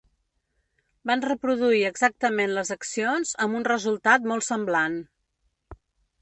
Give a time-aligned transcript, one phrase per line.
[1.09, 4.97] Van reproduir exactament les accions amb un resultat molt semblant.